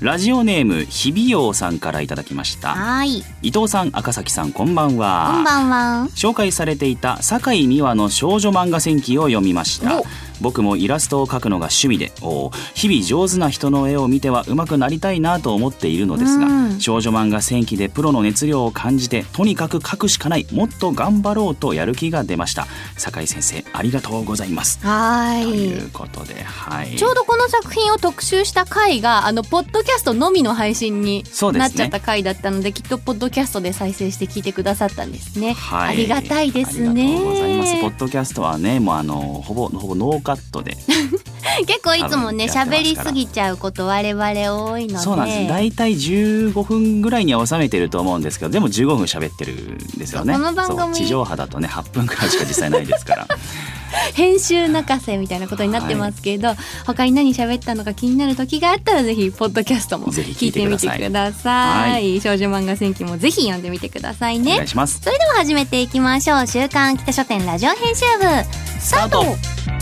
[0.00, 2.68] ラジオネーム日比陽さんからいただきました。
[2.68, 3.24] はい。
[3.42, 5.32] 伊藤さん赤崎さんこんばんは。
[5.34, 6.08] こんばんは。
[6.14, 9.98] 紹介されていた酒井美和の少女漫画戦記を読みました。
[9.98, 10.06] お
[10.40, 16.80] 僕もイラストを描くのが趣味でお日々上手な人の絵を見ては上手くなりたいなと思っているのですが、うん。
[16.80, 22.66] 少女漫画戦記でプロの熱量を感じてとにかく描くしかないもっと頑張ろうとやる気が出ました。
[22.96, 24.78] 酒井先生ありがとうございます。
[24.82, 26.96] はといいうことではい。
[26.96, 35.88] ちょうどこの作品を特集した回があのポッドキャストのみの配信になっちゃった回だったのできっとポッドキャストで再生して聞いてくださったんですね、はい。
[35.88, 36.88] ありがたいですね。
[36.88, 37.80] ありがとうございます。
[37.80, 40.76] ポッドキャストはねもうあのほぼほぼノーカットで。
[41.66, 44.98] 結構いつもね喋りすぎちゃうこと我々多いので。
[44.98, 45.48] そうなんです。
[45.48, 50.34] 大体15分ぐらいには収めてると思うんですけどでも15分喋ってるんですよね。
[50.34, 53.26] この番組地上波だとね8分くらいしか実際ないですから。
[54.14, 56.54] 編集泣かせみたいなことになってますけど、
[56.86, 61.90] 他に何喋ったのか気になる時があったらぜひポッドキャストもぜひ聞聞いてみいてください。
[61.92, 62.20] はい。
[62.20, 64.40] 少女漫画戦記もぜひ読んでみてください。
[64.40, 65.00] お願ねいします。
[65.02, 66.46] それでは始めていきましょう。
[66.46, 68.80] 週刊秋田書店ラジオ編集部。
[68.80, 69.77] スタート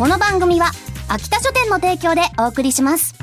[0.00, 0.70] この番組は
[1.08, 3.14] 秋田書店の提供でお送りします。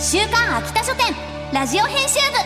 [0.00, 1.14] 週刊秋田書店
[1.52, 2.38] ラジオ編集部。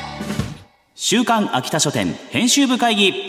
[0.95, 3.27] 週刊秋田書店編集部会議。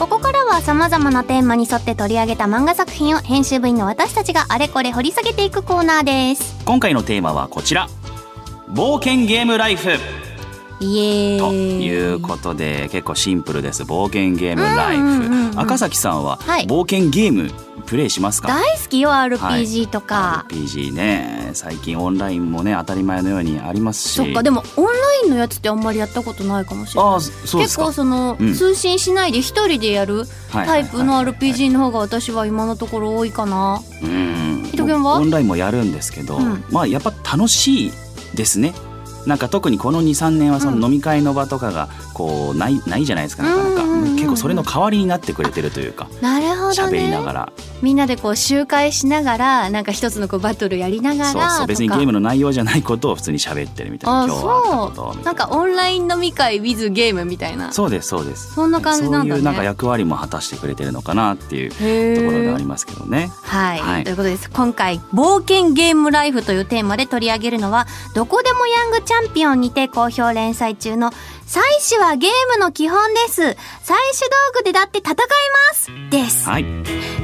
[0.00, 6.56] ここからは様々なテーマに沿って取り上げた漫画作品を編集部員の私たちがあれこれ掘り下げていくコーナーです。
[6.64, 7.86] 今回のテーマはこちら。
[8.68, 9.90] 冒険ゲームライフ
[10.80, 10.98] イ
[11.36, 11.84] エとーイ。
[11.86, 13.82] いうことで結構シンプルです。
[13.84, 15.52] 冒険ゲームライうんうんうんうん。
[15.52, 16.66] フ赤崎さんははい。
[16.66, 17.50] 冒険ゲーム
[17.86, 21.50] プレイしますか、大好きよ RPG とか、RPG ね。
[21.52, 24.14] 最近オンラインもね当たり前のようにありますし。
[24.14, 24.92] そっかでもオンラ
[25.24, 27.14] インのやつってあんまりやったことないかもしれない。
[27.62, 27.84] 結か。
[27.84, 28.54] 構その、うん。
[28.54, 33.80] 通信しないで一人でやるはいタイプのはいはいはい RPG の方が私は今のところ多いかな。
[34.02, 34.62] うん。
[35.04, 35.18] は？
[35.20, 36.64] オンラインもやるんですけど、うん。
[36.70, 37.92] まあやっぱ楽しい
[38.34, 38.74] ですね
[39.26, 44.00] なんか特にこの23年はその飲み会の場とかがこうないないじゃないですかなかなか、うんうん。
[44.00, 47.52] うんうん結構それの代わりになってくれてるというかなるほど喋りなねがら。
[47.82, 57.72] みんなでこう集会しながらなんか一つのこうバトルやりながらそうそう別にゲームの内容じゃないことを普通に喋ってるみたいなあ今日はことないんかオンライン飲み会 with ゲームみたいな。
[57.72, 58.54] そうですそうです。
[58.54, 59.30] そんな感じなんだね。
[59.30, 63.30] そういうなんか役割も果たしてくれてるのかなっていうとへころではありーますけどね。
[63.42, 64.04] はい、はい。
[64.04, 64.50] ということです。
[64.50, 71.10] 今回冒険ゲームライフというテーマで取り上げるのはどこでもヤングチャンピオンにて好評連載中の
[71.46, 73.42] 採取はゲームの基本です。
[73.42, 73.56] 採取道
[74.54, 75.90] 具でだって戦えます。
[76.10, 76.48] です。
[76.48, 76.66] はい。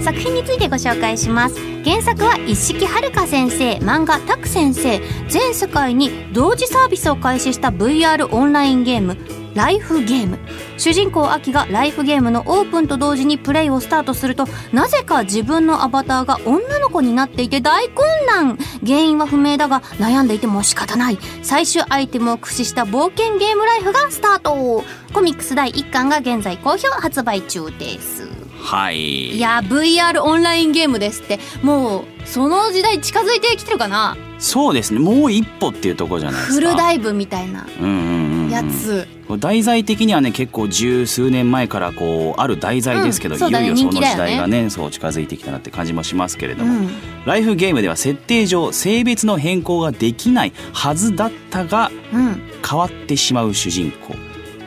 [0.01, 1.57] 作品についてご紹介します。
[1.85, 3.75] 原作は一色遥先生。
[3.79, 5.01] 漫画タク先生。
[5.29, 10.39] 全世界に同時サービスを開始した VR オンラインゲームライフゲーム。
[10.79, 18.59] 主人公アキがライフゲームのオープンと同時にプレイをスタートするとなぜか自分のアバターが女の子になっていて大混乱。
[18.85, 21.19] 原因は不明だが悩んでいても仕方ない。
[21.43, 24.85] 最終アイテムを駆使した冒険ゲームライフがスタート。
[25.13, 28.29] コミックス第1巻が現在好評発売中です。
[28.59, 29.37] はい。
[29.37, 31.39] いや VR オンラインゲームですって。
[31.63, 34.17] もうその時代近づいてきてるかな？
[34.39, 35.01] そうですね。
[35.01, 36.55] もう一歩っていうところじゃないですか。
[36.55, 37.67] フルダイブみたいな。
[37.81, 37.89] うんう
[38.29, 46.91] んやつ、こう題材的にはね結構十数年前からこうある題材ですけど、うんねいよいよその時代がねそう近づいてきたなって感じもしますけれども、うん。
[47.25, 52.43] ライフゲームでは設定上性別の変更ができないはずだったがうん。
[52.69, 54.15] 変わってしまう主人公。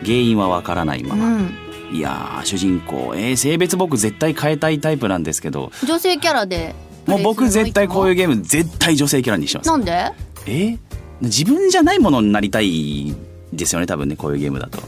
[0.04, 1.56] 原因はわからないまま、うん、
[1.94, 3.14] いやー主人公。
[3.16, 5.72] えー性別僕絶対変えたいタイプなんですけど。
[5.88, 9.68] 女性キャラでもう僕絶対こういううゲーム絶対女性キャラにします。
[9.68, 10.12] なんで？
[10.48, 10.78] えー
[11.22, 13.16] 自分じゃないものになりたい
[13.54, 14.80] ですよね多分ねこういうゲームだと。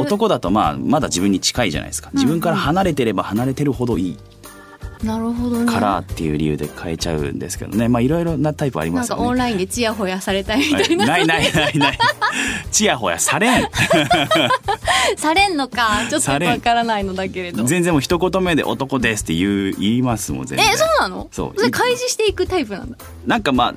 [0.00, 2.10] 男だとまあまだ自分に近いじゃないですか。
[2.14, 4.18] 自分から離れてれば離れてるほどいい。
[5.02, 5.66] なるほどね。
[5.72, 7.88] からっていう理由で変えちゃうんですけどね。
[7.88, 9.22] まあいろいろなタイプありますよね。
[9.22, 10.92] なんかオンラインでチヤホヤされたいみたはい。
[10.92, 11.98] いな、ないないないない。
[12.70, 13.68] ちやほやされん。
[15.18, 16.06] されんのか。
[16.08, 17.64] ちょっとわからないのだけれど。
[17.64, 20.68] 全然もう一言目で男ですって言う言いますもん全然。
[20.72, 21.26] えそうなの？
[21.32, 21.58] そう。
[21.58, 22.96] それ開示していくタイプなんだ。
[23.26, 23.74] なんかまあ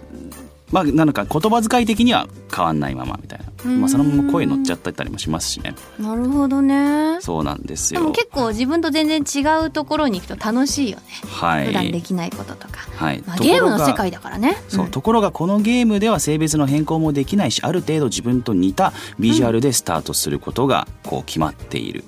[0.71, 3.81] まあなんか言葉遣い的には変わんないままみたいな、うん。
[3.81, 5.75] まあ、そのまま声乗っちゃったりもしますしね。
[5.99, 7.19] なるほどね。
[7.21, 11.67] そうなんですでもよ結構自分と全然違うところに行くと楽しいよね、はい。
[11.67, 13.23] 普段できないこととか、はい。
[13.25, 14.57] まあ、ゲームの世界だからね。
[14.67, 14.91] そう、ん。
[14.91, 22.03] ところがこのゲームでは性別の変更もできないしある程度自分と似たビジュアルでスタートすることがこう決まっている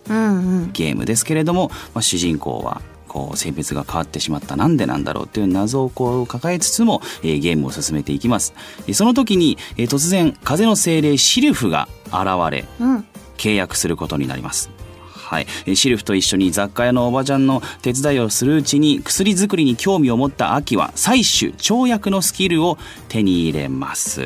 [0.74, 8.54] ゲームですけれども、まあ、主人公はこう性別が変わってしまったなんでなんだろうっていう謎をこう抱えつつも、えーゲームを進めていきます。
[8.88, 13.06] えその時に、えー突然風の精霊シルフが現れうん
[13.38, 14.69] 契約することになります。
[15.13, 22.77] はい、シルフと一緒に雑貨屋のおばちゃんの手伝いをするうちに薬作りに興味を持った秋は採取跳躍のスキルを
[23.10, 24.21] 手に入れます。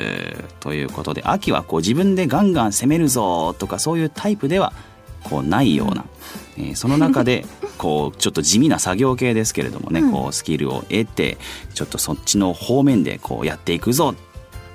[0.59, 4.73] ということで秋はこう自分でガンガン攻めるぞとかそういうタイプでは
[5.23, 6.05] こうないような、
[6.57, 7.45] えーその中で
[7.81, 10.11] こうちょっと地味な作業系ですけれどもね、うん。
[10.11, 11.39] こうスキルを得て
[11.73, 14.13] ちょっとそっちの方面でこうやっていくぞ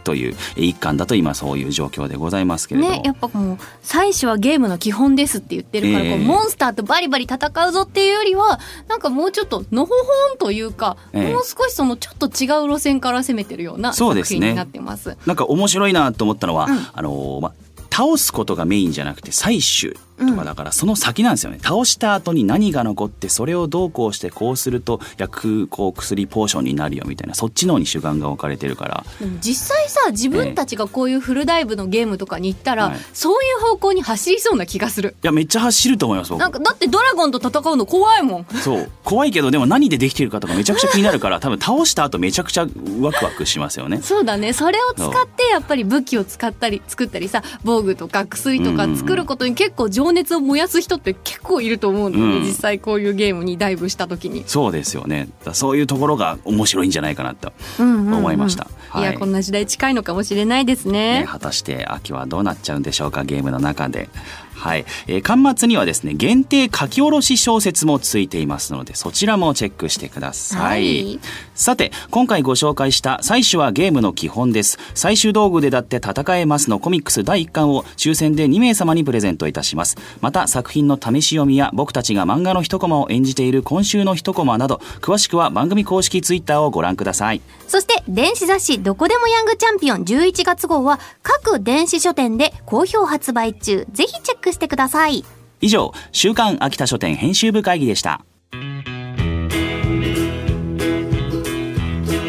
[0.02, 2.88] というえー一環だと今そういう状況でございますけれど。
[2.88, 2.92] も。
[2.92, 6.10] ねやっぱもう最初はゲームの基本ですって言ってるから、ええ。
[6.16, 8.58] こうモンスターとバリバリ戦うぞっていうよりは
[8.88, 11.32] なんかもうちょっとのほほんというか、ええ。
[11.32, 14.38] もう少しそのちょっと違う路線から攻めてるようなそうですね。
[14.38, 15.16] 作品になってます。
[15.26, 16.78] なんか面白いなと思ったのは、うん。
[16.92, 17.52] あのーま
[17.88, 29.04] 倒すことがメインじゃなくて採取とかだからその先なんですよね、倒した後に何が残ってそれをどうこうしてこうすると薬こう薬ポーションになるよみたいなそっちの方に主眼が置かれてるから。
[29.40, 35.16] 実際さ自分たちがこういうフルダイブのゲームとかに行ったら、はいそういう方向に走りそうな気がする。
[35.22, 36.40] いやめっちゃ走ると思います僕。
[36.40, 38.46] なんかだってドラゴンと戦うの怖いもん。
[38.62, 38.90] そう。
[39.04, 42.66] 怖いけどでも何でできてるかとかめちゃくちゃ気になるから多分倒した後めちゃくちゃ
[43.00, 44.00] ワクワクしますよね。
[44.02, 44.52] そうだね。
[44.52, 54.44] それを使ってやっぱり武器を使ったり作ったりさ防具とか薬とか作ることに結構情熱を燃やす人って結構いると思うんだよね、うん実際こういうゲームにダイブした時に。
[54.46, 61.20] そうですよねそういうところが面白いんじゃないかなと思いました、いやはいこんな時代近いのかもしれないですね。
[61.20, 64.08] ね、果たして秋はどうなっちゃうんでしょうかゲームの中で。
[64.56, 71.20] はい、えー巻末にはですね限定書き下ろし小説もついていますのでそちらもチェックしてください、はい。
[71.54, 74.78] さて今回ご紹介した「採取はゲームの基本です。
[74.94, 79.96] 最終道具でだって戦えます」のコミックス第1巻を抽選で2名様にプレゼントいたします。
[80.20, 87.40] また作品の試し読みや僕たちが漫画の一コマを演じている今週の一コマなど詳しくは番組公式ツイッターをご覧ください。
[87.68, 93.86] そして電子雑誌どこでもヤングチャンピオン11月号は各電子書店で好評発売中。
[93.92, 95.24] ぜひチェックしてください。
[95.60, 98.24] 以上週刊秋田書店編集部会議でした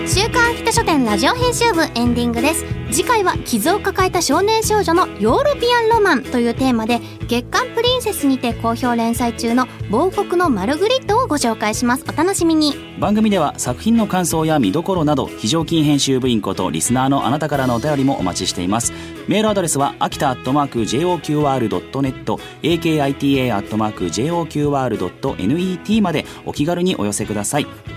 [0.07, 18.93] 週刊秋田書店ラジオ編集部エンディングです次回は傷を抱えた少年少女のヨーロピアンロマンというテーマで月刊プリンセスにて好評連載中の亡国のマルグリットをご紹介しますお楽しみに番組では作品の感想や見どころなど非常勤編集部員ことリスナーのあなたからのお便りもお待ちしています
[19.27, 22.23] メールアドレスは秋田アットマーク JOQR.net
[22.61, 27.96] akita アットマーク JOQR.net までお気軽にお寄せください